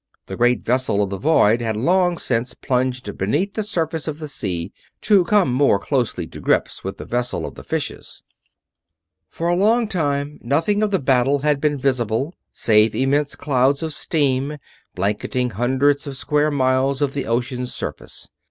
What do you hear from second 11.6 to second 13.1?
been visible save